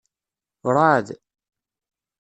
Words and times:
Ur 0.67 0.75
ɛad. 0.85 1.07